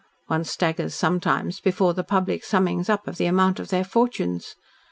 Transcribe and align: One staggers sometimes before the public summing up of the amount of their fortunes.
One 0.25 0.45
staggers 0.45 0.95
sometimes 0.95 1.59
before 1.59 1.93
the 1.93 2.03
public 2.03 2.43
summing 2.43 2.83
up 2.89 3.07
of 3.07 3.17
the 3.17 3.27
amount 3.27 3.59
of 3.59 3.69
their 3.69 3.83
fortunes. 3.85 4.55